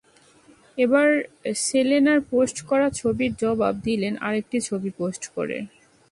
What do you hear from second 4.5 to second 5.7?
ছবি পোস্ট করে।